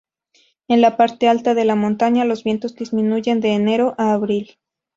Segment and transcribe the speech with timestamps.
[0.67, 4.57] En la parte alta de montaña los vientos disminuyen de enero a abril.